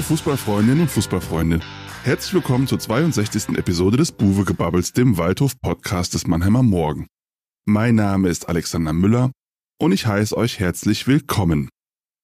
[0.00, 1.60] Liebe Fußballfreundinnen und Fußballfreunde,
[2.04, 3.58] herzlich willkommen zur 62.
[3.58, 7.06] Episode des Buwe Gebabbels, dem Waldhof Podcast des Mannheimer Morgen.
[7.66, 9.30] Mein Name ist Alexander Müller
[9.78, 11.68] und ich heiße euch herzlich willkommen.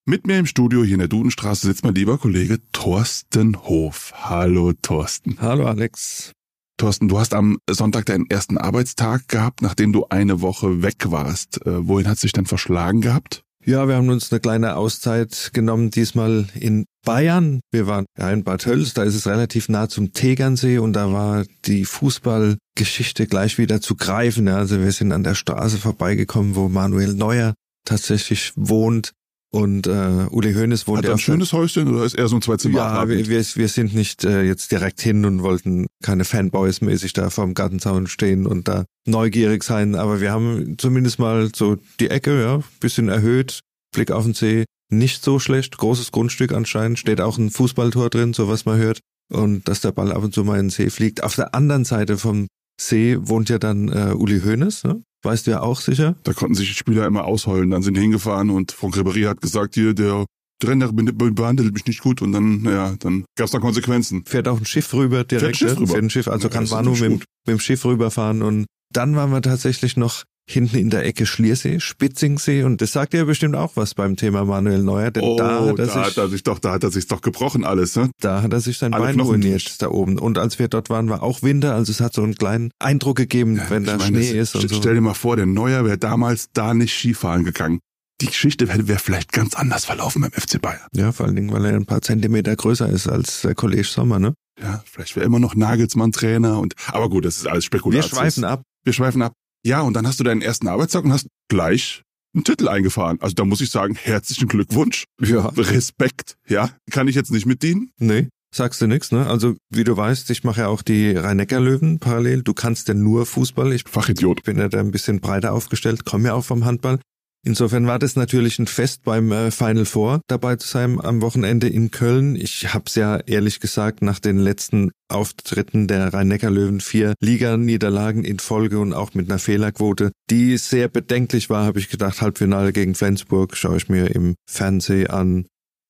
[0.07, 4.11] Mit mir im Studio hier in der Dudenstraße sitzt mein lieber Kollege Thorsten Hof.
[4.15, 5.37] Hallo Thorsten.
[5.43, 6.33] Hallo Alex.
[6.79, 11.61] Thorsten, du hast am Sonntag deinen ersten Arbeitstag gehabt, nachdem du eine Woche weg warst.
[11.67, 13.43] Äh, wohin hat sich denn verschlagen gehabt?
[13.69, 17.61] Ja, wir haben uns eine kleine Auszeit genommen, diesmal in Bayern.
[17.71, 21.13] Wir waren ja in Bad Hölz, da ist es relativ nah zum Tegernsee und da
[21.13, 24.49] war die Fußballgeschichte gleich wieder zu greifen.
[24.49, 27.55] Also wir sind an der Straße vorbeigekommen, wo Manuel Neuer
[27.87, 29.13] tatsächlich wohnt.
[29.53, 32.43] Und äh, Uli Hoeneß wohnt Hat er ein schönes Häuschen oder ist er so ein
[32.43, 32.77] Zwei-Zimmer?
[32.77, 37.13] Ja, wir, wir, wir sind nicht äh, jetzt direkt hin und wollten keine Fanboys mäßig
[37.13, 42.11] da vorm Gartenzaun stehen und da neugierig sein, aber wir haben zumindest mal so die
[42.11, 43.61] Ecke, ja, bisschen erhöht,
[43.95, 48.33] Blick auf den See, nicht so schlecht, großes Grundstück anscheinend, steht auch ein Fußballtor drin,
[48.33, 49.01] so was man hört
[49.33, 51.23] und dass der Ball ab und zu mal in den See fliegt.
[51.23, 52.47] Auf der anderen Seite vom
[52.81, 55.03] See wohnt ja dann äh, Uli Hoeneß, ne?
[55.25, 56.15] Weißt du ja auch sicher.
[56.23, 57.71] Da konnten sich die Spieler immer ausheulen.
[57.71, 60.25] Dann sind die hingefahren und Franck Ribéry hat gesagt, hier, der
[60.61, 64.25] Trainer behandelt mich nicht gut und dann, ja, dann gab es da Konsequenzen.
[64.25, 65.57] Fährt auch ein Schiff rüber direkt.
[65.57, 65.93] Fährt ein Schiff rüber.
[65.93, 69.31] Fährt ein Schiff, also Ja, kann Manu mit, mit dem Schiff rüberfahren und dann waren
[69.31, 73.73] wir tatsächlich noch hinten in der Ecke Schliersee, Spitzingsee und das sagt ja bestimmt auch
[73.77, 76.43] was beim Thema Manuel Neuer, denn Oh, da, hat er da sich, hat er sich
[76.45, 78.11] doch, da hat er sich doch gebrochen alles, ne?
[78.21, 81.09] da hat er sich sein Alle Bein ruiniert da oben und als wir dort waren,
[81.09, 84.23] war auch Winter, also es hat so einen kleinen Eindruck gegeben, wenn Ich da meine,
[84.23, 84.77] Schnee das- ist und so.
[84.77, 87.81] Stell dir mal vor, der Neuer wäre damals da nicht Skifahren gegangen.
[88.23, 90.87] Die Geschichte wäre wär vielleicht ganz anders verlaufen beim FC Bayern.
[90.95, 94.19] Ja, vor allen Dingen, weil er ein paar Zentimeter größer ist als der Kollege Sommer,
[94.19, 94.33] ne?
[94.59, 98.09] Ja, vielleicht wäre immer noch Nagelsmann Trainer und, aber gut, das ist alles Wir Spekulation.
[98.19, 98.63] schweifen ab.
[98.85, 99.35] Wir schweifen ab.
[99.67, 103.19] Ja, und dann hast du deinen ersten Arbeitstag und hast gleich einen Titel eingefahren.
[103.21, 105.07] Also da muss ich sagen, herzlichen Glückwunsch.
[105.21, 105.47] Ja.
[105.57, 106.71] Respekt, ja.
[106.93, 107.91] Kann ich jetzt nicht mitdienen?
[107.99, 109.27] Nee, sagst du nix, ne?
[109.27, 112.45] Also, wie du weißt, ich mache ja auch die Rhein-Neckar-Löwen parallel.
[112.45, 113.73] Du kannst ja nur Fußball.
[113.73, 114.45] Ich Fachidiot.
[114.45, 117.01] bin ja da ein bisschen breiter aufgestellt, komme ja auch vom Handball.
[117.47, 121.69] Insofern war das natürlich ein Fest beim äh, Final Four dabei zu sein am Wochenende
[121.69, 122.35] in Köln.
[122.35, 128.81] Ich hab's ja ehrlich gesagt nach den letzten Auftritten der Rhein-Neckar-Löwen vier Liga-Niederlagen in Folge
[128.81, 133.57] und auch mit einer Fehlerquote, die sehr bedenklich war, habe ich gedacht, Halbfinale gegen Flensburg
[133.57, 135.47] schaue ich mir im Fernsehen an.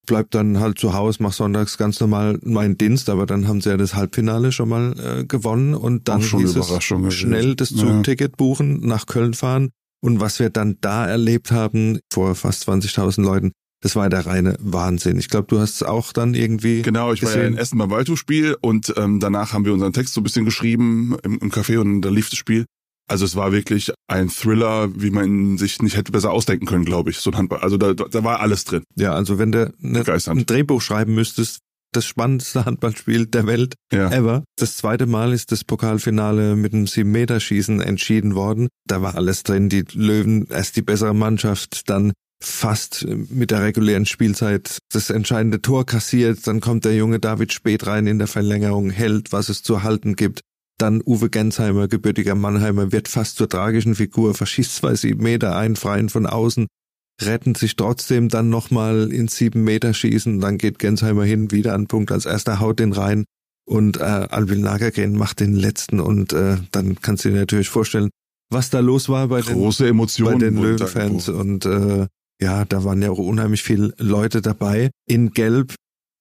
[0.07, 3.71] Bleib dann halt zu Hause, mach sonntags ganz normal meinen Dienst, aber dann haben sie
[3.71, 7.79] ja das Halbfinale schon mal äh, gewonnen und dann hieß es schnell das Ja.
[7.79, 9.71] Zugticket buchen, nach Köln fahren
[10.03, 13.53] und was wir dann da erlebt haben vor fast 20.000 Leuten,
[13.83, 15.19] das war der reine Wahnsinn.
[15.19, 17.55] Ich glaube, du hast es auch dann irgendwie Genau, ich war ja gesehen.
[17.55, 21.17] in Essen beim Waldhofspiel und ähm, danach haben wir unseren Text so ein bisschen geschrieben
[21.23, 22.65] im, im Café und da lief das Spiel.
[23.09, 27.11] Also es war wirklich ein Thriller, wie man sich nicht hätte besser ausdenken können, glaube
[27.11, 27.61] ich, so ein Handball.
[27.61, 28.83] Also da, da war alles drin.
[28.97, 31.61] Ja, also wenn du ne, ein Drehbuch schreiben müsstest,
[31.97, 34.11] das spannendste Handballspiel der Welt Ja.
[34.13, 34.45] ever.
[34.57, 38.69] Das zweite Mal ist das Pokalfinale mit einem 7-Meter-Schießen entschieden worden.
[38.87, 39.69] Da war alles drin.
[39.69, 42.13] Die Löwen erst die bessere Mannschaft, dann
[42.43, 46.47] fast mit der regulären Spielzeit das entscheidende Tor kassiert.
[46.47, 50.17] Dann kommt der junge David spät rein in der Verlängerung, hält, was es zu halten
[50.17, 50.41] gibt.
[50.79, 55.75] Dann Uwe Gensheimer, gebürtiger Mannheimer, wird fast zur tragischen Figur, verschießt zwei sieben Meter ein,
[55.75, 56.67] freien von außen,
[57.23, 60.41] retten sich trotzdem dann nochmal ins sieben Meter schießen.
[60.41, 63.25] Dann geht Gensheimer hin, wieder an den Punkt als erster, haut den rein
[63.67, 68.11] und äh, Alvin Lagergren macht den letzten und äh, dann kannst du dir natürlich vorstellen,
[68.49, 70.39] was da los war bei den, Große bei Emotionen.
[70.39, 72.07] den wurden da Löwenfans und äh,
[72.41, 75.75] ja, da waren ja auch unheimlich viele Leute dabei in Gelb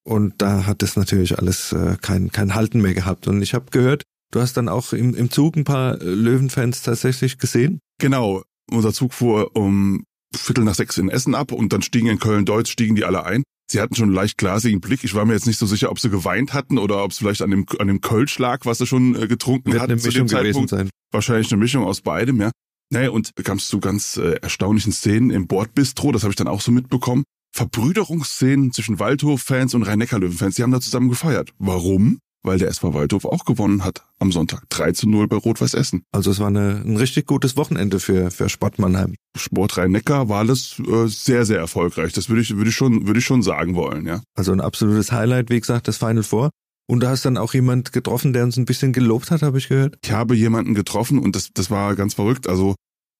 [0.04, 3.66] und da hat es natürlich alles äh, kein, kein Halten mehr gehabt und ich habe
[3.70, 4.02] gehört,
[4.32, 7.78] du hast dann auch im, im Zug ein paar äh, Löwenfans tatsächlich gesehen.
[8.00, 10.04] Genau, unser Zug fuhr um
[10.40, 13.42] Viertel nach sechs in Essen ab und dann stiegen in Köln-Deutz, stiegen die alle ein.
[13.68, 15.02] Sie hatten schon einen leicht glasigen Blick.
[15.02, 17.42] Ich war mir jetzt nicht so sicher, ob sie geweint hatten oder ob es vielleicht
[17.42, 20.10] an dem, an dem Kölsch lag, was sie schon äh, getrunken Wird hatten eine zu
[20.10, 20.70] dem Zeitpunkt.
[20.70, 20.90] sein.
[21.10, 22.50] Wahrscheinlich eine Mischung aus beidem, ja.
[22.92, 26.60] Naja, und kamst zu ganz äh, erstaunlichen Szenen im Bordbistro, das habe ich dann auch
[26.60, 27.24] so mitbekommen.
[27.52, 31.52] Verbrüderungsszenen zwischen Waldhof-Fans und Rhein-Neckar-Löwen-Fans, die haben da zusammen gefeiert.
[31.58, 32.18] Warum?
[32.46, 34.70] Weil der SV Waldhof auch gewonnen hat am Sonntag.
[34.70, 36.04] 3 zu 0 bei Rot-Weiß Essen.
[36.12, 39.16] Also es war eine, ein richtig gutes Wochenende für, für Sport Mannheim.
[39.36, 42.12] Sport Rhein-Neckar war alles äh, sehr, sehr erfolgreich.
[42.12, 44.22] Das würde ich, würde ich schon, würde ich schon sagen wollen, ja.
[44.36, 46.50] Also ein absolutes Highlight, wie gesagt, das Final Four.
[46.88, 49.68] Und da hast dann auch jemand getroffen, der uns ein bisschen gelobt hat, habe ich
[49.68, 49.98] gehört.
[50.04, 52.48] Ich habe jemanden getroffen und das, das war ganz verrückt.
[52.48, 52.76] Also,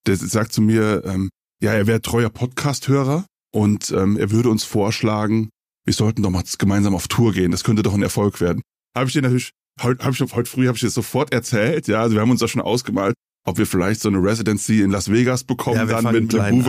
[0.06, 1.30] der sagt zu mir, ähm,
[1.60, 5.50] ja, er wäre treuer Podcast-Hörer und ähm, er würde uns vorschlagen,
[5.84, 7.50] wir sollten doch mal gemeinsam auf Tour gehen.
[7.50, 8.62] Das könnte doch ein Erfolg werden.
[8.96, 9.50] Habe ich dir natürlich,
[9.82, 11.86] heute, hab ich, heute früh habe ich dir sofort erzählt.
[11.86, 13.14] Ja, also wir haben uns da schon ausgemalt,
[13.44, 16.64] ob wir vielleicht so eine Residency in Las Vegas bekommen, Ja, dann mit, mit dem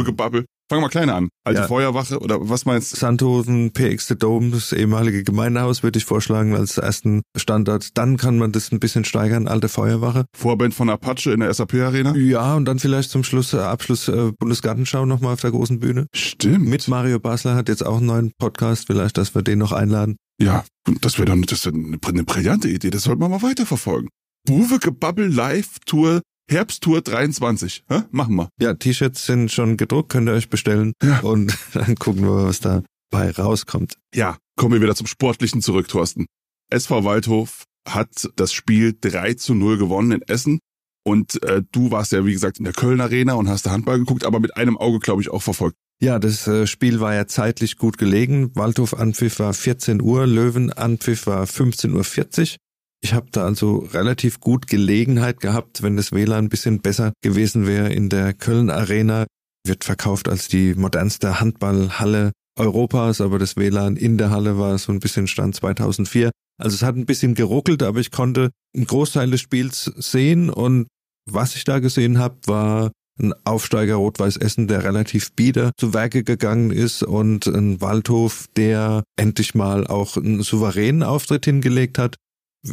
[0.70, 1.30] Fangen wir kleiner an.
[1.46, 1.68] Alte Ja.
[1.68, 2.98] Feuerwache oder was meinst du?
[2.98, 7.98] Sandhosen, PX The Dome, das ehemalige Gemeindehaus, würde ich vorschlagen als ersten Standard.
[7.98, 10.26] Dann kann man das ein bisschen steigern, alte Feuerwache.
[10.36, 12.16] Vorband von Apache in der SAP-Arena?
[12.16, 16.08] Ja, und dann vielleicht zum Schluss, äh, Abschluss äh, Bundesgartenschau nochmal auf der großen Bühne.
[16.14, 16.68] Stimmt.
[16.68, 20.18] Mit Mario Basler hat jetzt auch einen neuen Podcast, vielleicht, dass wir den noch einladen.
[20.42, 20.66] Ja,
[21.02, 22.90] das wäre doch das wär eine, eine brillante Idee.
[22.90, 24.10] Das sollten wir mal weiterverfolgen.
[24.46, 27.84] Buwe Gebabbel Live Tour Herbsttour 23.
[27.90, 28.04] Hä?
[28.12, 28.50] Machen wir.
[28.60, 30.94] Ja, T-Shirts sind schon gedruckt, könnt ihr euch bestellen.
[31.04, 31.20] Ja.
[31.20, 33.98] Und dann gucken wir, was dabei rauskommt.
[34.16, 36.26] Ja, kommen wir wieder zum Sportlichen zurück, Thorsten.
[36.70, 40.60] SV Waldhof hat das Spiel 3 zu 0 gewonnen in Essen.
[41.06, 44.00] Und äh, du warst ja, wie gesagt, in der Köln Arena und hast da Handball
[44.00, 45.76] geguckt, aber mit einem Auge, glaube ich, auch verfolgt.
[46.02, 48.56] Ja, das äh, Spiel war ja zeitlich gut gelegen.
[48.56, 52.58] Waldhof Anpfiff war 14 Uhr, Löwen Anpfiff war 15.40 Uhr.
[53.02, 57.68] Ich habe da also relativ gut Gelegenheit gehabt, wenn das WLAN ein bisschen besser gewesen
[57.68, 59.26] wäre in der Köln Arena.
[59.66, 64.92] Wird verkauft als die modernste Handballhalle Europas, aber das WLAN in der Halle war so
[64.92, 66.32] ein bisschen Stand 2004.
[66.60, 70.88] Also es hat ein bisschen geruckelt, aber ich konnte einen Großteil des Spiels sehen und
[71.30, 76.24] was ich da gesehen habe, war ein Aufsteiger Rot-Weiß Essen, der relativ bieder zu Werke
[76.24, 82.16] gegangen ist und ein Waldhof, der endlich mal auch einen souveränen Auftritt hingelegt hat.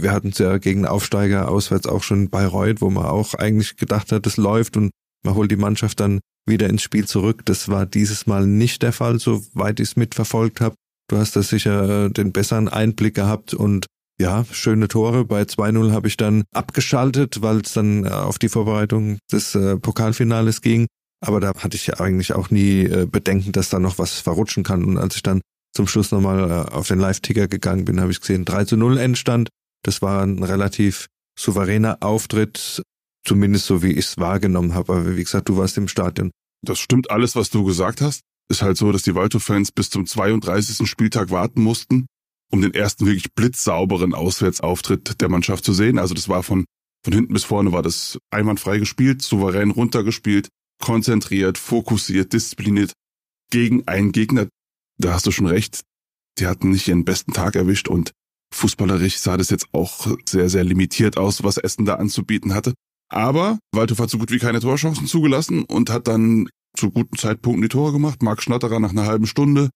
[0.01, 4.13] Wir hatten es ja gegen Aufsteiger auswärts auch schon Bayreuth, wo man auch eigentlich gedacht
[4.13, 4.91] hat, es läuft und
[5.25, 7.43] man holt die Mannschaft dann wieder ins Spiel zurück.
[7.47, 10.75] Das war dieses Mal nicht der Fall, soweit ich es mitverfolgt habe.
[11.09, 13.87] Du hast da sicher äh, den besseren Einblick gehabt und
[14.21, 15.25] ja, schöne Tore.
[15.25, 19.77] Bei 2-0 habe ich dann abgeschaltet, weil es dann äh, auf die Vorbereitung des äh,
[19.77, 20.87] Pokalfinales ging.
[21.21, 24.63] Aber da hatte ich ja eigentlich auch nie äh, Bedenken, dass da noch was verrutschen
[24.63, 24.85] kann.
[24.85, 25.41] Und als ich dann
[25.75, 28.99] zum Schluss nochmal äh, auf den Live-Ticker gegangen bin, habe ich gesehen, 3 zu 0
[28.99, 29.49] Endstand.
[29.85, 31.07] Das war ein relativ
[31.39, 32.83] souveräner Auftritt,
[33.25, 34.93] zumindest so wie ich es wahrgenommen habe.
[34.93, 36.31] Aber wie gesagt, du warst im Stadion.
[36.65, 38.23] Das stimmt alles, was du gesagt hast.
[38.51, 40.89] Ist halt so, dass die Waldhof-Fans bis zum 32.
[40.89, 42.07] Spieltag warten mussten,
[42.51, 45.99] um den ersten wirklich blitzsauberen Auswärtsauftritt der Mannschaft zu sehen.
[45.99, 46.65] Also das war von,
[47.05, 50.49] von hinten bis vorne war das einwandfrei gespielt, souverän runtergespielt,
[50.83, 52.93] konzentriert, fokussiert, diszipliniert
[53.51, 54.49] gegen einen Gegner.
[54.99, 55.81] Da hast du schon recht.
[56.39, 58.13] Die hatten nicht ihren besten Tag erwischt und
[58.55, 62.75] fußballerisch sah das jetzt auch sehr, sehr limitiert aus, was Essen da anzubieten hatte.
[63.09, 67.63] Aber Waldhof hat so gut wie keine Torchancen zugelassen und hat dann zu guten Zeitpunkten
[67.63, 68.23] die Tore gemacht.
[68.23, 69.71] Marc Schnatterer nach einer halben Stunde.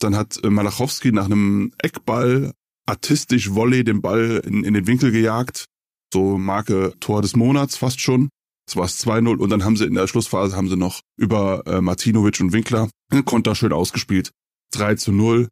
[0.00, 2.52] Dann hat äh, Malachowski nach einem Eckball
[2.86, 5.66] artistisch Volley den Ball in, in den Winkel gejagt.
[6.12, 8.30] So Marke Tor des Monats fast schon.
[8.66, 11.66] Das war es 2-0 und dann haben sie in der Schlussphase haben sie noch über
[11.66, 14.30] äh, Martinovic und Winkler einen Konter schön ausgespielt.
[14.72, 15.48] 3 zu 0,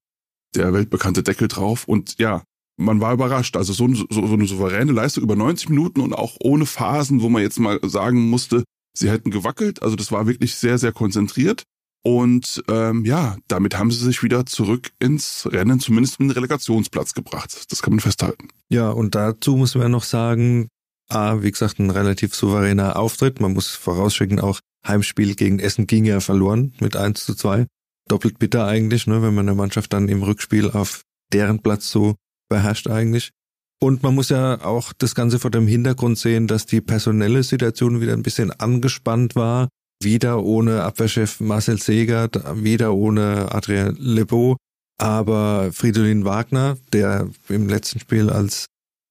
[0.55, 2.43] der weltbekannte Deckel drauf und ja,
[2.79, 3.57] man war überrascht.
[3.57, 7.29] Also so, so, so eine souveräne Leistung über 90 Minuten und auch ohne Phasen, wo
[7.29, 8.65] man jetzt mal sagen musste,
[8.97, 9.83] sie hätten gewackelt.
[9.83, 11.65] Also das war wirklich sehr, sehr konzentriert.
[12.05, 17.13] Und ähm, ja, damit haben sie sich wieder zurück ins Rennen, zumindest in den Relegationsplatz
[17.13, 17.67] gebracht.
[17.71, 18.49] Das kann man festhalten.
[18.71, 20.69] Ja, und dazu muss man noch sagen,
[21.09, 23.41] A, wie gesagt, ein relativ souveräner Auftritt.
[23.41, 27.67] Man muss vorausschicken, auch Heimspiel gegen Essen ging ja verloren mit 1 zu 2.
[28.09, 31.03] Doppelt bitter eigentlich, ne, wenn man eine Mannschaft dann im Rückspiel auf
[31.33, 32.15] deren Platz so
[32.49, 33.31] beherrscht eigentlich.
[33.81, 38.01] Und man muss ja auch das Ganze vor dem Hintergrund sehen, dass die personelle Situation
[38.01, 39.69] wieder ein bisschen angespannt war.
[40.03, 44.57] Wieder ohne Abwehrchef Marcel Segert, wieder ohne Adrien Lebeau,
[45.01, 48.67] aber Fridolin Wagner, der im letzten Spiel als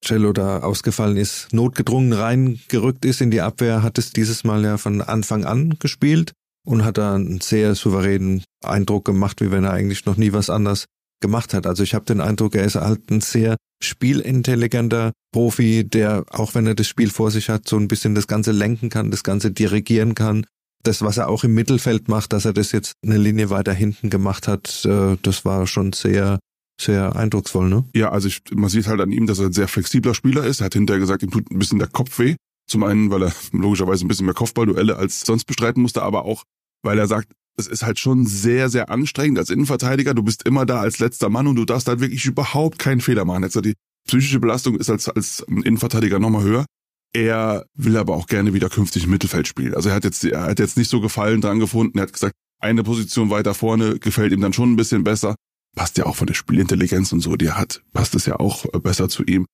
[0.05, 4.77] Cello da ausgefallen ist, notgedrungen reingerückt ist in die Abwehr, hat es dieses Mal ja
[4.77, 6.31] von Anfang an gespielt
[6.65, 10.49] und hat da einen sehr souveränen Eindruck gemacht, wie wenn er eigentlich noch nie was
[10.49, 10.85] anderes
[11.19, 11.65] gemacht hat.
[11.65, 16.67] Also ich habe den Eindruck, er ist halt ein sehr spielintelligenter Profi, der, auch wenn
[16.67, 19.51] er das Spiel vor sich hat, so ein bisschen das Ganze lenken kann, das Ganze
[19.51, 20.45] dirigieren kann.
[20.83, 24.09] Das, was er auch im Mittelfeld macht, dass er das jetzt eine Linie weiter hinten
[24.09, 26.39] gemacht hat, äh, das war schon sehr,
[26.79, 27.83] sehr eindrucksvoll, ne?
[27.95, 30.61] Ja, also ich, man sieht halt an ihm, dass er ein sehr flexibler Spieler ist.
[30.61, 32.35] Er hat hinterher gesagt, ihm tut ein bisschen der Kopf weh.
[32.69, 36.43] Zum einen, weil er logischerweise ein bisschen mehr Kopfballduelle als sonst bestreiten musste, aber auch,
[36.83, 40.13] weil er sagt, es ist halt schon sehr, sehr anstrengend als Innenverteidiger.
[40.13, 43.25] Du bist immer da als letzter Mann und du darfst halt wirklich überhaupt keinen Fehler
[43.25, 43.43] machen.
[43.43, 43.73] Jetzt die
[44.07, 46.65] psychische Belastung ist als, als Innenverteidiger nochmal höher.
[47.13, 49.73] Er will aber auch gerne wieder künftig im Mittelfeld spielen.
[49.73, 51.97] Also er hat jetzt, er hat jetzt nicht so Gefallen dran gefunden.
[51.97, 55.35] Er hat gesagt, eine Position weiter vorne gefällt ihm dann schon ein bisschen besser.
[55.75, 58.65] Passt ja auch von der Spielintelligenz und so, die er hat, passt es ja auch
[58.81, 59.45] besser zu ihm.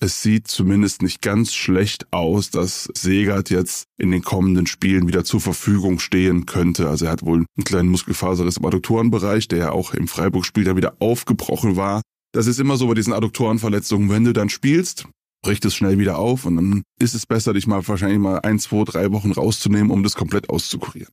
[0.00, 5.24] Es sieht zumindest nicht ganz schlecht aus, dass Segert jetzt in den kommenden Spielen wieder
[5.24, 6.88] zur Verfügung stehen könnte.
[6.88, 10.76] Also er hat wohl einen kleinen Muskelfaserriss im Adduktorenbereich, der ja auch im Freiburg-Spiel dann
[10.76, 12.02] wieder aufgebrochen war.
[12.32, 15.08] Das ist immer so bei diesen Adduktorenverletzungen, wenn du dann spielst,
[15.42, 18.60] bricht es schnell wieder auf und dann ist es besser, dich mal wahrscheinlich mal ein,
[18.60, 21.12] zwei, drei Wochen rauszunehmen, um das komplett auszukurieren.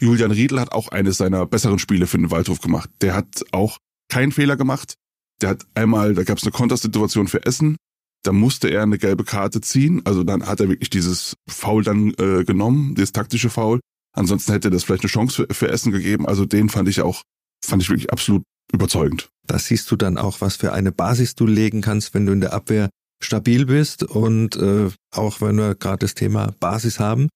[0.00, 2.88] Julian Riedl hat auch eines seiner besseren Spiele für den Waldhof gemacht.
[3.02, 3.76] Der hat auch
[4.08, 4.94] keinen Fehler gemacht.
[5.42, 7.76] Der hat einmal, da gab es eine Kontersituation für Essen,
[8.22, 10.02] da musste er eine gelbe Karte ziehen.
[10.04, 13.80] Also dann hat er wirklich dieses Foul dann äh, genommen, dieses taktische Foul.
[14.12, 16.26] Ansonsten hätte das vielleicht eine Chance für, für Essen gegeben.
[16.26, 17.22] Also den fand ich auch,
[17.64, 19.30] fand ich wirklich absolut überzeugend.
[19.46, 22.40] Da siehst du dann auch, was für eine Basis du legen kannst, wenn du in
[22.40, 22.88] der Abwehr
[23.22, 27.28] stabil bist und äh, auch wenn wir gerade das Thema Basis haben.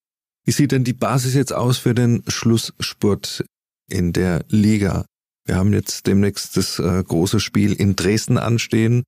[0.44, 3.44] Wie sieht denn die Basis jetzt aus für den Schlussspurt
[3.90, 5.06] in der Liga?
[5.46, 9.04] Wir haben jetzt demnächst das äh, große Spiel in Dresden anstehen.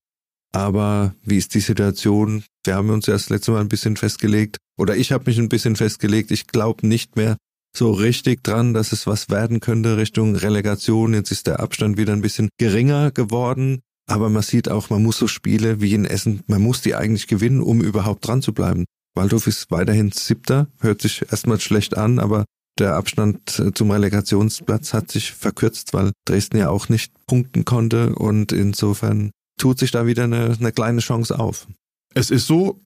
[0.53, 2.45] Aber wie ist die Situation?
[2.65, 5.49] Wir haben uns ja das letzte Mal ein bisschen festgelegt, oder ich habe mich ein
[5.49, 6.31] bisschen festgelegt.
[6.31, 7.37] Ich glaube nicht mehr
[7.77, 11.15] so richtig dran, dass es was werden könnte Richtung Relegation.
[11.15, 13.81] Jetzt ist der Abstand wieder ein bisschen geringer geworden.
[14.09, 17.27] Aber man sieht auch, man muss so Spiele wie in Essen, man muss die eigentlich
[17.27, 18.85] gewinnen, um überhaupt dran zu bleiben.
[19.17, 22.45] Waldhof ist weiterhin siebter, hört sich erstmal schlecht an, aber
[22.79, 28.15] der Abstand äh, zum Relegationsplatz hat sich verkürzt, weil Dresden ja auch nicht punkten konnte
[28.15, 31.67] und insofern tut sich da wieder eine, eine kleine Chance auf.
[32.15, 32.81] Es ist so,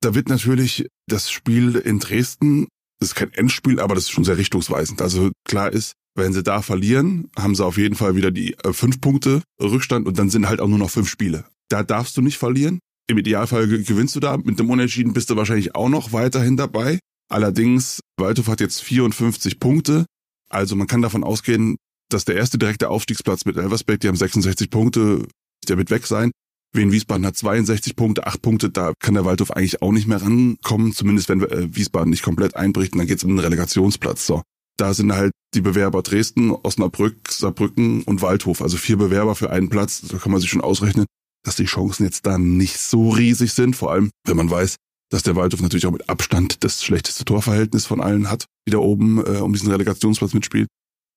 [0.00, 2.68] da wird natürlich das Spiel in Dresden,
[3.00, 5.02] das ist kein Endspiel, aber das ist schon sehr richtungsweisend.
[5.02, 8.72] Also klar ist, wenn sie da verlieren, haben sie auf jeden Fall wieder die äh,
[8.72, 11.44] fünf Punkte Rückstand und dann sind halt auch nur noch fünf Spiele.
[11.68, 12.78] Da darfst du nicht verlieren.
[13.08, 14.36] Im Idealfall gewinnst du da.
[14.36, 16.98] Mit dem Unentschieden bist du wahrscheinlich auch noch weiterhin dabei.
[17.28, 20.06] Allerdings, Waldhof hat jetzt 54 Punkte.
[20.48, 21.76] Also man kann davon ausgehen,
[22.08, 25.26] dass der erste direkte Aufstiegsplatz mit Elversberg, die haben 66 Punkte,
[25.68, 26.30] der wird weg sein.
[26.72, 30.20] Wien Wiesbaden hat 62 Punkte, 8 Punkte, da kann der Waldhof eigentlich auch nicht mehr
[30.20, 34.26] rankommen, zumindest wenn äh, Wiesbaden nicht komplett einbricht und dann geht es um den Relegationsplatz.
[34.26, 34.42] So.
[34.76, 38.60] Da sind halt die Bewerber Dresden, Osnabrück, Saarbrücken und Waldhof.
[38.60, 40.02] Also vier Bewerber für einen Platz.
[40.02, 41.06] Da kann man sich schon ausrechnen,
[41.44, 43.74] dass die Chancen jetzt da nicht so riesig sind.
[43.74, 44.76] Vor allem, wenn man weiß,
[45.10, 48.78] dass der Waldhof natürlich auch mit Abstand das schlechteste Torverhältnis von allen hat, die da
[48.78, 50.68] oben äh, um diesen Relegationsplatz mitspielt.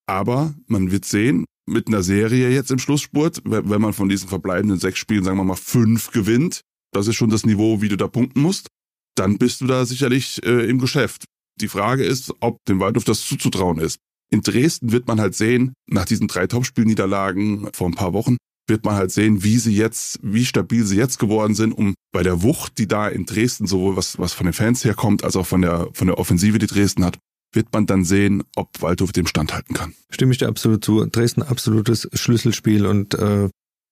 [0.09, 4.79] Aber man wird sehen, mit einer Serie jetzt im Schlussspurt, wenn man von diesen verbleibenden
[4.79, 6.61] sechs Spielen, sagen wir mal, fünf gewinnt,
[6.91, 8.69] das ist schon das Niveau, wie du da punkten musst,
[9.15, 11.25] dann bist du da sicherlich äh, im Geschäft.
[11.61, 13.99] Die Frage ist, ob dem Waldhof das zuzutrauen ist.
[14.31, 18.37] In Dresden wird man halt sehen, nach diesen drei Topspielniederlagen vor ein paar Wochen,
[18.67, 22.23] wird man halt sehen, wie sie jetzt, wie stabil sie jetzt geworden sind, um bei
[22.23, 25.45] der Wucht, die da in Dresden sowohl was, was von den Fans herkommt, als auch
[25.45, 27.19] von der, von der Offensive, die Dresden hat,
[27.53, 29.93] wird man dann sehen, ob Waldhof dem standhalten kann.
[30.09, 31.05] Stimme ich dir absolut zu.
[31.05, 33.49] Dresden absolutes Schlüsselspiel und äh,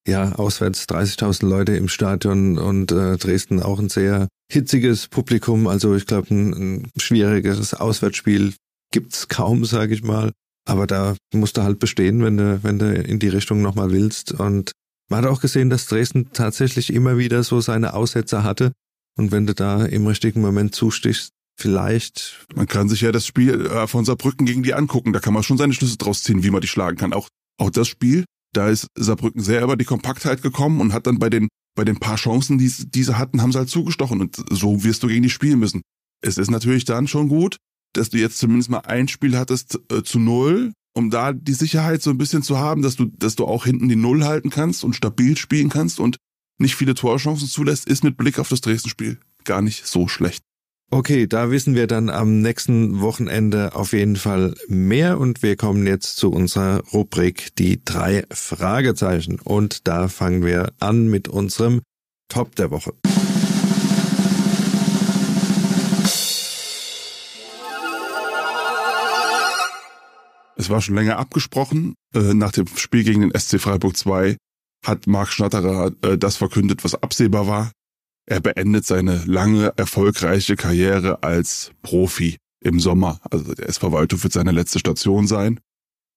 [0.08, 5.68] ja, auswärts 30.000 Leute im Stadion und äh, Dresden auch ein sehr hitziges Publikum.
[5.68, 8.54] Also ich glaube, ein, ein schwieriges Auswärtsspiel
[8.92, 10.32] gibt's kaum, sage ich mal.
[10.66, 14.32] Aber da musst du halt bestehen, wenn du, wenn du in die Richtung nochmal willst.
[14.34, 14.72] Und
[15.10, 18.72] man hat auch gesehen, dass Dresden tatsächlich immer wieder so seine Aussetzer hatte.
[19.18, 22.46] Und wenn du da im richtigen Moment zustichst, vielleicht.
[22.56, 25.14] Man kann sich ja das Spiel äh, von Saarbrücken gegen die angucken.
[25.14, 27.14] Da kann man schon seine Schlüsse draus ziehen, wie man die schlagen kann.
[27.14, 27.28] Auch,
[27.60, 28.26] auch das Spiel
[28.58, 31.98] da ist Saarbrücken sehr über die Kompaktheit gekommen und hat dann bei den, bei den
[31.98, 35.30] paar Chancen, die diese hatten, haben sie halt zugestochen und so wirst du gegen die
[35.30, 35.82] spielen müssen.
[36.22, 37.58] Es ist natürlich dann schon gut,
[37.94, 42.02] dass du jetzt zumindest mal ein Spiel hattest äh, zu null, um da die Sicherheit
[42.02, 44.84] so ein bisschen zu haben, dass du, dass du auch hinten die Null halten kannst
[44.84, 46.18] und stabil spielen kannst und
[46.60, 50.42] nicht viele Torchancen zulässt, ist mit Blick auf das Dresden-Spiel gar nicht so schlecht.
[50.90, 55.86] Okay, da wissen wir dann am nächsten Wochenende auf jeden Fall mehr und wir kommen
[55.86, 61.82] jetzt zu unserer Rubrik die drei Fragezeichen und da fangen wir an mit unserem
[62.30, 62.94] Top der Woche.
[70.56, 71.96] Es war schon länger abgesprochen.
[72.16, 74.38] Äh, nach dem Spiel gegen den SC Freiburg 2
[74.86, 77.72] hat Marc Schnatterer äh, das verkündet, was absehbar war.
[78.30, 83.22] Er beendet seine lange, erfolgreiche Karriere als Profi im Sommer.
[83.32, 85.62] Also der SV Waldhof wird seine letzte Station sein.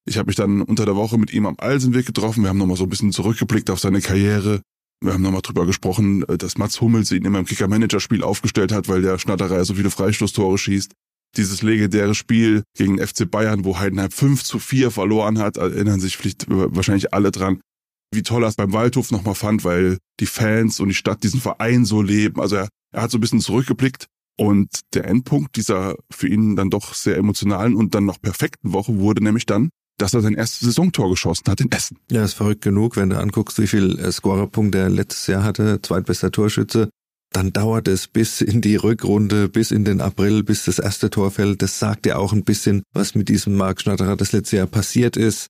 [0.06, 2.42] Ich habe mich dann unter der Woche mit ihm am Alsenweg getroffen.
[2.42, 4.60] Wir haben nochmal so ein bisschen zurückgeblickt auf seine Karriere.
[5.02, 9.02] Wir haben nochmal drüber gesprochen, dass Mats Hummels ihn immer im Kicker-Manager-Spiel aufgestellt hat, weil
[9.02, 10.92] der Schnatterer so viele Freistoßtore schießt.
[11.36, 16.16] Dieses legendäre Spiel gegen FC Bayern, wo Heidenheim 5 zu 4 verloren hat, erinnern sich
[16.16, 17.60] vielleicht wahrscheinlich alle dran
[18.12, 21.40] wie toll er es beim Waldhof nochmal fand, weil die Fans und die Stadt diesen
[21.40, 22.40] Verein so leben.
[22.40, 26.70] Also er, er hat so ein bisschen zurückgeblickt und der Endpunkt dieser für ihn dann
[26.70, 30.60] doch sehr emotionalen und dann noch perfekten Woche wurde nämlich dann, dass er sein erstes
[30.60, 31.98] Saisontor geschossen hat in Essen.
[32.10, 35.80] Ja, ist verrückt genug, wenn du anguckst, wie viel äh, Scorerpunkte er letztes Jahr hatte,
[35.82, 36.88] zweitbester Torschütze.
[37.32, 41.30] Dann dauert es bis in die Rückrunde, bis in den April, bis das erste Tor
[41.30, 41.62] fällt.
[41.62, 45.16] Das sagt ja auch ein bisschen, was mit diesem Marc Schnatterer das letzte Jahr passiert
[45.16, 45.46] ist.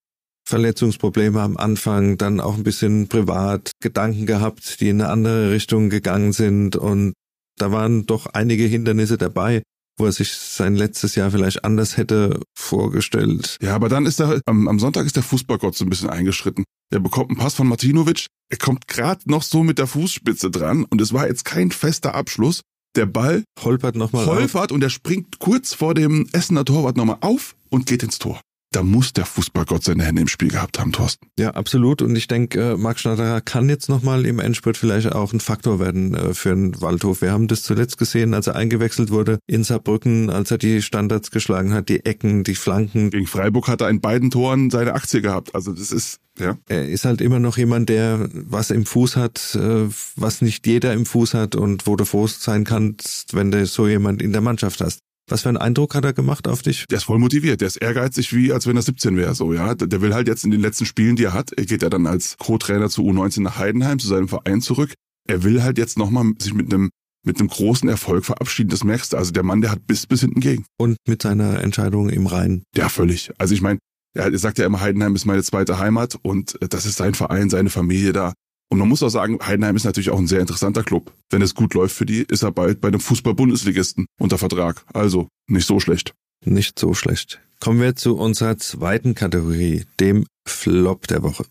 [0.50, 5.88] Verletzungsprobleme am Anfang, dann auch ein bisschen privat Gedanken gehabt, die in eine andere Richtung
[5.88, 7.14] gegangen sind und
[7.56, 9.62] da waren doch einige Hindernisse dabei,
[9.98, 13.56] wo er sich sein letztes Jahr vielleicht anders hätte vorgestellt.
[13.62, 16.64] Ja, aber dann ist er, am, am Sonntag ist der Fußballgott so ein bisschen eingeschritten.
[16.92, 20.84] Er bekommt einen Pass von Martinovic, er kommt gerade noch so mit der Fußspitze dran
[20.84, 22.62] und es war jetzt kein fester Abschluss.
[22.96, 27.54] Der Ball holpert nochmal holpert und er springt kurz vor dem Essener Torwart nochmal auf
[27.68, 28.40] und geht ins Tor
[28.72, 31.26] da muss der Fußballgott seine Hände im Spiel gehabt haben, Thorsten.
[31.38, 32.02] Ja, absolut.
[32.02, 35.80] Und ich denke, äh, Marc Schnatterer kann jetzt nochmal im Endspurt vielleicht auch ein Faktor
[35.80, 37.20] werden äh, für den Waldhof.
[37.20, 41.32] Wir haben das zuletzt gesehen, als er eingewechselt wurde in Saarbrücken, als er die Standards
[41.32, 43.10] geschlagen hat, die Ecken, die Flanken.
[43.10, 45.54] Gegen Freiburg hat er in beiden Toren seine Aktie gehabt.
[45.54, 46.56] Also das ist, ja.
[46.68, 50.92] Er ist halt immer noch jemand, der was im Fuß hat, äh, was nicht jeder
[50.92, 54.42] im Fuß hat und wo du froh sein kannst, wenn du so jemand in der
[54.42, 55.00] Mannschaft hast.
[55.30, 56.86] Was für einen Eindruck hat er gemacht auf dich?
[56.90, 57.60] Der ist voll motiviert.
[57.60, 59.34] Der ist ehrgeizig, wie als wenn er 17 wäre.
[59.34, 59.74] So, ja.
[59.74, 62.06] Der will halt jetzt in den letzten Spielen, die er hat, er geht ja dann
[62.06, 64.92] als Co-Trainer zu U19 nach Heidenheim, zu seinem Verein zurück.
[65.28, 66.90] Er will halt jetzt nochmal sich mit einem
[67.22, 68.70] mit einem großen Erfolg verabschieden.
[68.70, 69.18] Das merkst du.
[69.18, 70.64] Also der Mann, der hat bis bis hinten gegen.
[70.78, 72.64] Und mit seiner Entscheidung im Rhein.
[72.74, 73.30] Ja, völlig.
[73.38, 73.78] Also ich meine,
[74.14, 77.70] er sagt ja immer, Heidenheim ist meine zweite Heimat und das ist sein Verein, seine
[77.70, 78.32] Familie da.
[78.72, 81.12] Und man muss auch sagen, Heidenheim ist natürlich auch ein sehr interessanter Club.
[81.28, 84.84] Wenn es gut läuft für die, ist er bald bei einem Fußball-Bundesligisten unter Vertrag.
[84.94, 86.14] Also nicht so schlecht.
[86.44, 87.40] Nicht so schlecht.
[87.58, 91.44] Kommen wir zu unserer zweiten Kategorie, dem Flop der Woche.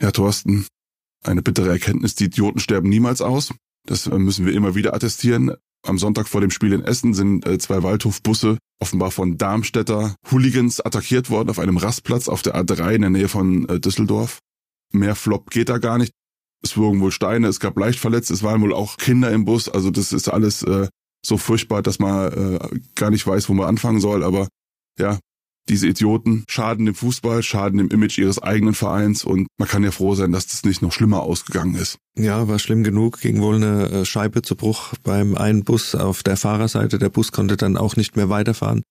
[0.00, 0.66] Ja, Thorsten,
[1.22, 3.52] eine bittere Erkenntnis, die Idioten sterben niemals aus.
[3.84, 5.52] Das müssen wir immer wieder attestieren.
[5.84, 10.80] Am Sonntag vor dem Spiel in Essen sind äh, zwei Waldhofbusse offenbar von Darmstädter Hooligans
[10.80, 14.40] attackiert worden auf einem Rastplatz auf der A3 in der Nähe von äh, Düsseldorf.
[14.92, 16.12] Mehr Flop geht da gar nicht.
[16.62, 19.68] Es wurden wohl Steine, es gab leicht verletzt, es waren wohl auch Kinder im Bus.
[19.68, 20.88] Also das ist alles äh,
[21.24, 24.24] so furchtbar, dass man äh, gar nicht weiß, wo man anfangen soll.
[24.24, 24.48] Aber
[24.98, 25.18] ja,
[25.68, 29.90] diese Idioten schaden dem Fußball, schaden dem Image ihres eigenen Vereins und man kann ja
[29.90, 31.98] froh sein, dass das nicht noch schlimmer ausgegangen ist.
[32.16, 36.22] Ja, war schlimm genug, ging wohl eine äh, Scheibe zu Bruch beim einen Bus auf
[36.22, 36.98] der Fahrerseite.
[36.98, 38.82] Der Bus konnte dann auch nicht mehr weiterfahren.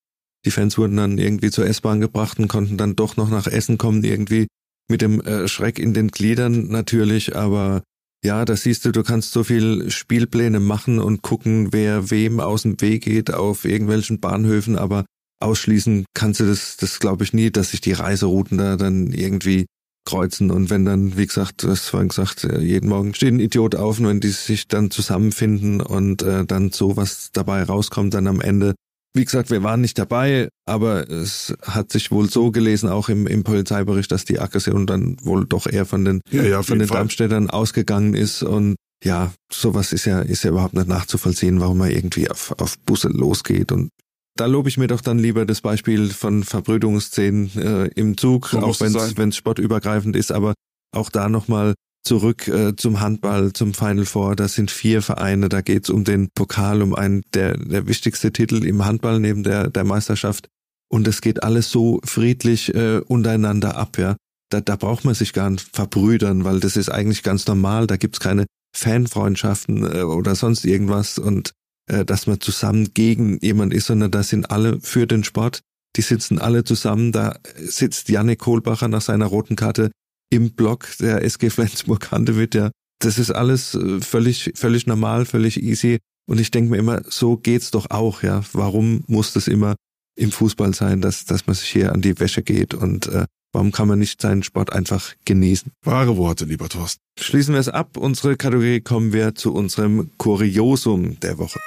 [0.45, 3.77] Die Fans wurden dann irgendwie zur S-Bahn gebracht und konnten dann doch noch nach Essen
[3.77, 4.47] kommen, irgendwie
[4.87, 7.81] mit dem äh, Schreck in den Gliedern natürlich, aber
[8.23, 12.63] ja, da siehst du, du kannst so viel Spielpläne machen und gucken, wer wem aus
[12.63, 15.05] dem Weg geht auf irgendwelchen Bahnhöfen, aber
[15.39, 16.05] ausschließen.
[16.13, 19.65] Kannst du das, das glaube ich nie, dass sich die Reiserouten da dann irgendwie
[20.05, 20.51] kreuzen.
[20.51, 23.75] Und wenn dann, wie gesagt, du hast vorhin gesagt, äh, jeden Morgen steht ein Idiot
[23.75, 28.27] auf und wenn die sich dann zusammenfinden und äh, dann so was dabei rauskommt, dann
[28.27, 28.75] am Ende,
[29.13, 33.27] wie gesagt, wir waren nicht dabei, aber es hat sich wohl so gelesen, auch im,
[33.27, 36.87] im Polizeibericht, dass die Aggression dann wohl doch eher von den, ja, ja, von den
[36.87, 36.97] Fall.
[36.97, 38.43] Darmstädtern ausgegangen ist.
[38.43, 42.77] Und ja, sowas ist ja, ist ja überhaupt nicht nachzuvollziehen, warum man irgendwie auf, auf
[42.79, 43.89] Busse losgeht und
[44.35, 48.59] da lobe ich mir doch dann lieber das Beispiel von Verbrüdungsszenen äh, im Zug, So
[48.59, 50.53] auch wenn es sportübergreifend ist, aber
[50.93, 54.35] auch da nochmal zurück äh, zum Handball, zum Final Four.
[54.35, 58.63] Das sind vier Vereine, da geht's um den Pokal, um einen der, der wichtigste Titel
[58.65, 60.47] im Handball neben der, der Meisterschaft.
[60.89, 64.15] Und es geht alles so friedlich äh, untereinander ab, ja.
[64.49, 67.87] Da, da braucht man sich gar nicht verbrüdern, weil das ist eigentlich ganz normal.
[67.87, 68.45] Da gibt's keine
[68.75, 71.17] Fanfreundschaften äh, oder sonst irgendwas.
[71.17, 71.53] Und
[71.87, 75.61] dass man zusammen gegen jemand ist, sondern da sind alle für den Sport.
[75.95, 77.11] Die sitzen alle zusammen.
[77.11, 79.91] Da sitzt Janne Kohlbacher nach seiner roten Karte
[80.29, 82.55] im Block der SG Flensburg-Handewitt.
[82.55, 85.99] Ja, das ist alles äh, völlig, völlig normal, völlig easy.
[86.27, 88.23] Und ich denke mir immer, so geht's doch auch.
[88.23, 89.75] Ja, warum muss das immer
[90.17, 93.71] im Fußball sein, dass dass man sich hier an die Wäsche geht und äh, Warum
[93.71, 95.71] kann man nicht seinen Sport einfach genießen?
[95.85, 96.99] Wahre Worte, lieber Thorsten.
[97.17, 97.95] Schließen wir es ab.
[97.95, 101.57] Unsere Kategorie kommen wir zu unserem Kuriosum der Woche.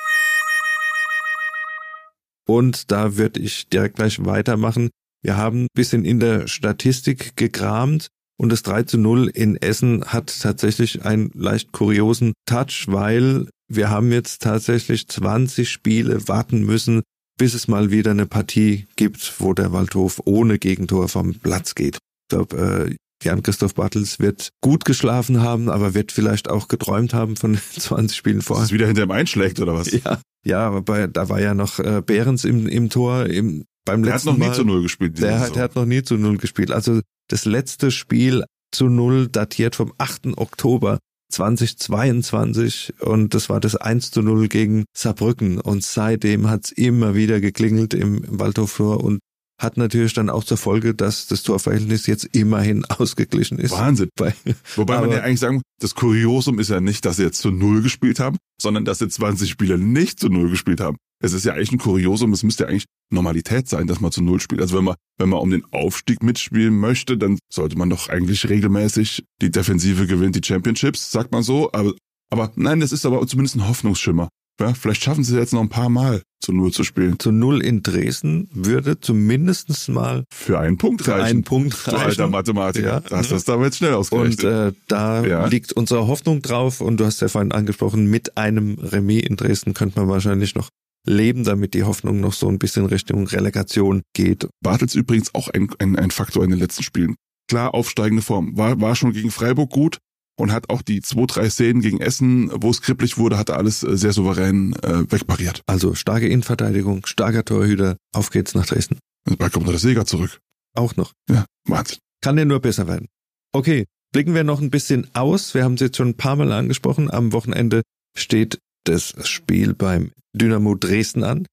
[2.48, 4.90] Und da würde ich direkt gleich weitermachen.
[5.22, 8.08] Wir haben ein bisschen in der Statistik gekramt
[8.40, 13.90] und das 3 zu 0 in Essen hat tatsächlich einen leicht kuriosen Touch, weil wir
[13.90, 17.02] haben jetzt tatsächlich 20 Spiele warten müssen,
[17.36, 21.96] bis es mal wieder eine Partie gibt, wo der Waldhof ohne Gegentor vom Platz geht.
[21.96, 27.36] Ich glaube, äh, Jan-Christoph Bartels wird gut geschlafen haben, aber wird vielleicht auch geträumt haben
[27.36, 28.64] von 20 Spielen vorher.
[28.64, 29.90] Es wieder hinter ihm einschlägt, oder was?
[29.90, 34.02] Ja, ja, aber bei, da war ja noch äh, Behrens im, im Tor im, beim
[34.02, 34.50] der letzten hat noch Mal.
[34.50, 35.20] nie zu Null gespielt.
[35.20, 36.70] Der hat, der hat noch nie zu Null gespielt.
[36.70, 40.36] Also das letzte Spiel zu Null datiert vom 8.
[40.36, 40.98] Oktober
[41.30, 47.40] 2022 und das war das 1 zu 0 gegen Saarbrücken und seitdem hat's immer wieder
[47.40, 49.20] geklingelt im, im Waldhoftor und
[49.60, 53.72] hat natürlich dann auch zur Folge, dass das Torverhältnis jetzt immerhin ausgeglichen ist.
[53.72, 54.08] Wahnsinn.
[54.16, 54.34] Bei,
[54.76, 57.38] Wobei man aber- ja eigentlich sagen muss, das Kuriosum ist ja nicht, dass sie jetzt
[57.40, 60.96] zu Null gespielt haben, sondern dass sie 20 Spieler nicht zu Null gespielt haben.
[61.20, 64.22] Es ist ja eigentlich ein Kuriosum, es müsste ja eigentlich Normalität sein, dass man zu
[64.22, 64.60] Null spielt.
[64.60, 68.48] Also wenn man, wenn man um den Aufstieg mitspielen möchte, dann sollte man doch eigentlich
[68.48, 71.70] regelmäßig die Defensive gewinnt die Championships, sagt man so.
[71.72, 71.94] Aber
[72.30, 74.28] Aber nein, das ist aber zumindest ein Hoffnungsschimmer.
[74.60, 77.18] Ja, vielleicht schaffen sie es jetzt noch ein paar Mal zu Null zu spielen.
[77.18, 81.24] Zu Null in Dresden würde zumindest mal für einen Punkt für reichen.
[81.24, 82.04] einen Punkt Du reichen.
[82.06, 82.86] alter Mathematiker.
[82.88, 83.28] Ja, da hast ne?
[83.28, 84.44] du das damals schnell Und ausgerechnet.
[84.44, 85.46] äh, da Ja.
[85.46, 86.80] liegt unsere Hoffnung drauf.
[86.80, 90.68] Und du hast ja vorhin angesprochen, mit einem Remis in Dresden könnte man wahrscheinlich noch
[91.06, 94.48] leben, damit die Hoffnung noch so ein bisschen Richtung Relegation geht.
[94.62, 97.14] Bartels übrigens auch ein, ein, ein Faktor in den letzten Spielen.
[97.48, 98.56] Klar, aufsteigende Form.
[98.58, 99.98] War, war schon gegen Freiburg gut
[100.38, 103.56] und hat auch die zwei, drei Szenen gegen Essen, wo es kribbelig wurde, hat er
[103.56, 105.62] alles äh, sehr souverän äh, wegpariert.
[105.66, 107.96] Also starke Innenverteidigung, starker Torhüter.
[108.14, 108.98] Auf geht's nach Dresden.
[109.28, 110.38] Und bald kommt noch der Sieger zurück.
[110.74, 111.12] Auch noch.
[111.28, 111.98] Ja, Wahnsinn.
[112.22, 113.08] Kann ja nur besser werden.
[113.52, 115.54] Okay, blicken wir noch ein bisschen aus.
[115.54, 117.10] Wir haben es jetzt schon ein paar Mal angesprochen.
[117.10, 117.82] Am Wochenende
[118.16, 121.46] steht das Spiel beim Dynamo Dresden an.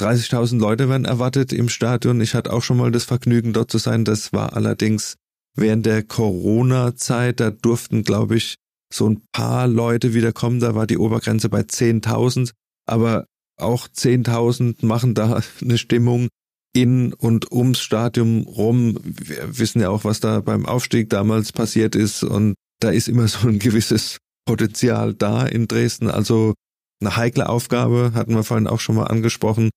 [0.00, 2.20] 30.000 Leute werden erwartet im Stadion.
[2.20, 4.04] Ich hatte auch schon mal das Vergnügen, dort zu sein.
[4.04, 5.16] Das war allerdings
[5.54, 7.40] während der Corona-Zeit.
[7.40, 8.56] Da durften, glaube ich,
[8.92, 10.60] so ein paar Leute wieder kommen.
[10.60, 12.52] Da war die Obergrenze bei 10.000.
[12.86, 13.26] Aber
[13.58, 16.28] auch 10.000 machen da eine Stimmung
[16.74, 18.98] in und ums Stadion rum.
[19.02, 22.22] Wir wissen ja auch, was da beim Aufstieg damals passiert ist.
[22.22, 26.10] Und da ist immer so ein gewisses Potenzial da in Dresden.
[26.10, 26.54] Also
[27.00, 29.70] eine heikle Aufgabe, hatten wir vorhin auch schon mal angesprochen.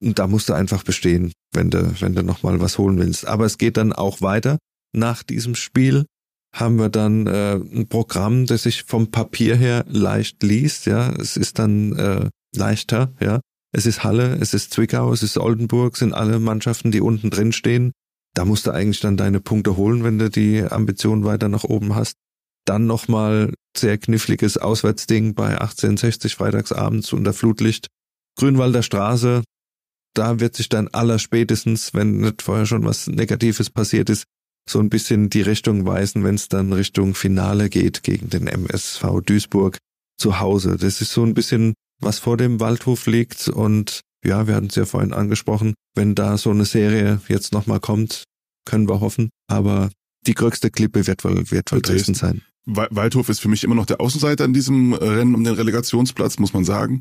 [0.00, 3.26] Und da musst du einfach bestehen, wenn du, wenn du nochmal was holen willst.
[3.26, 4.58] Aber es geht dann auch weiter.
[4.98, 6.06] Nach diesem Spiel
[6.52, 10.86] haben wir dann äh, ein Programm, das sich vom Papier her leicht liest.
[10.86, 13.12] Ja, es ist dann äh, leichter.
[13.20, 13.40] Ja,
[13.72, 17.52] es ist Halle, es ist Zwickau, es ist Oldenburg, sind alle Mannschaften, die unten drin
[17.52, 17.92] stehen.
[18.34, 21.94] Da musst du eigentlich dann deine Punkte holen, wenn du die Ambition weiter nach oben
[21.94, 22.14] hast.
[22.64, 27.86] Dann nochmal sehr kniffliges Auswärtsding bei 1860 freitagsabends unter Flutlicht.
[28.36, 29.42] Grünwalder Straße,
[30.14, 34.24] da wird sich dann allerspätestens, wenn nicht vorher schon was Negatives passiert ist,
[34.68, 39.04] so ein bisschen die Richtung weisen, wenn es dann Richtung Finale geht gegen den MSV
[39.24, 39.78] Duisburg
[40.18, 40.76] zu Hause.
[40.76, 44.74] Das ist so ein bisschen, was vor dem Waldhof liegt und ja, wir hatten es
[44.74, 48.24] ja vorhin angesprochen, wenn da so eine Serie jetzt nochmal kommt,
[48.64, 49.90] können wir hoffen, aber
[50.26, 52.14] die größte Klippe wird wohl, wird wohl Dresden.
[52.14, 52.42] Sein.
[52.66, 55.54] Wa- Waldhof ist für mich immer noch der Außenseiter in diesem äh, Rennen um den
[55.54, 57.00] Relegationsplatz, muss man sagen.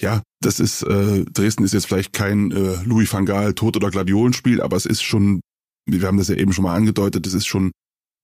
[0.00, 3.90] Ja, das ist, äh, Dresden ist jetzt vielleicht kein äh, Louis van Gaal Tod- oder
[3.90, 5.40] Gladiolenspiel, aber es ist schon,
[5.88, 7.72] wir haben das ja eben schon mal angedeutet, es ist schon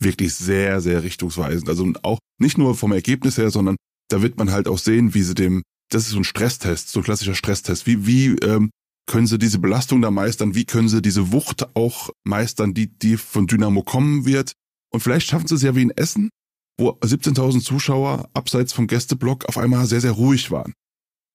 [0.00, 1.68] wirklich sehr, sehr richtungsweisend.
[1.68, 3.77] Also auch nicht nur vom Ergebnis her, sondern
[4.11, 7.00] da wird man halt auch sehen, wie sie dem, das ist so ein Stresstest, so
[7.00, 7.87] ein klassischer Stresstest.
[7.87, 8.70] Wie, wie ähm,
[9.07, 10.55] können sie diese Belastung da meistern?
[10.55, 14.53] Wie können sie diese Wucht auch meistern, die, die von Dynamo kommen wird?
[14.92, 16.31] Und vielleicht schaffen sie es ja wie in Essen,
[16.79, 20.72] wo 17.000 Zuschauer abseits vom Gästeblock auf einmal sehr, sehr ruhig waren.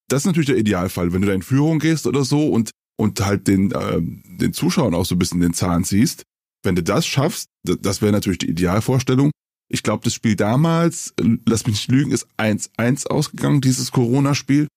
[0.09, 3.21] Das ist natürlich der Idealfall, wenn du da in Führung gehst oder so und, und
[3.25, 6.23] halt den, ähm, den Zuschauern auch so ein bisschen den Zahn ziehst.
[6.63, 9.31] Wenn du das schaffst, das wäre natürlich die Idealvorstellung.
[9.71, 14.67] Ich glaube, das Spiel damals, äh, lass mich nicht lügen, ist 1-1 ausgegangen, dieses Corona-Spiel.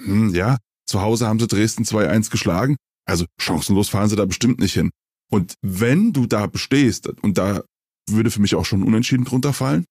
[0.00, 2.76] Hm, ja, zu Hause haben sie Dresden 2-1 geschlagen.
[3.06, 4.90] Also chancenlos fahren sie da bestimmt nicht hin.
[5.30, 7.62] Und wenn du da bestehst, und da
[8.10, 9.84] würde für mich auch schon unentschieden drunter fallen,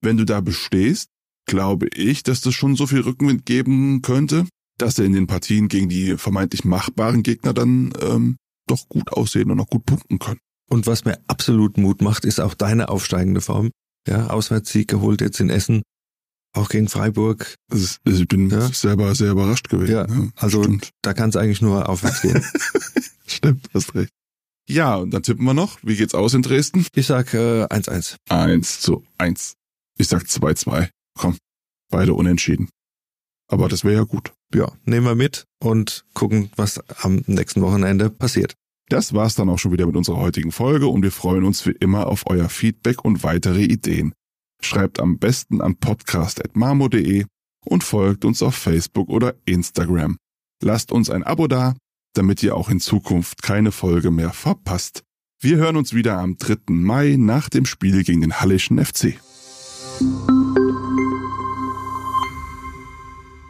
[0.00, 1.08] wenn du da bestehst,
[1.46, 4.46] glaube ich, dass das schon so viel Rückenwind geben könnte,
[4.78, 9.50] dass sie in den Partien gegen die vermeintlich machbaren Gegner dann ähm, doch gut aussehen
[9.50, 10.40] und auch gut punkten können.
[10.70, 13.70] Und was mir absolut Mut macht, ist auch deine aufsteigende Form.
[14.08, 15.82] Ja, Auswärtssieg geholt jetzt in Essen,
[16.54, 17.54] auch gegen Freiburg.
[17.72, 18.68] Ist, also ich bin Ja.
[18.72, 19.92] selber sehr überrascht gewesen.
[19.92, 20.06] Ja,
[20.36, 20.90] also Stimmt.
[21.02, 22.42] da kann es eigentlich nur aufwärts gehen.
[23.26, 24.10] Stimmt, hast recht.
[24.68, 25.78] Ja, und dann tippen wir noch.
[25.82, 26.86] Wie geht's aus in Dresden?
[26.94, 28.16] Ich sag äh, 1-1.
[28.30, 29.54] Eins zu eins.
[29.98, 30.88] Ich sag 2-2.
[31.18, 31.36] Komm,
[31.90, 32.70] beide unentschieden.
[33.48, 34.32] Aber das wäre ja gut.
[34.54, 38.54] Ja, nehmen wir mit und gucken, was am nächsten Wochenende passiert.
[38.88, 41.72] Das war's dann auch schon wieder mit unserer heutigen Folge und wir freuen uns wie
[41.72, 44.12] immer auf euer Feedback und weitere Ideen.
[44.60, 47.24] Schreibt am besten an podcast.marmo.de
[47.64, 50.16] und folgt uns auf Facebook oder Instagram.
[50.62, 51.74] Lasst uns ein Abo da,
[52.14, 55.02] damit ihr auch in Zukunft keine Folge mehr verpasst.
[55.40, 56.56] Wir hören uns wieder am 3.
[56.68, 59.18] Mai nach dem Spiel gegen den Hallischen FC.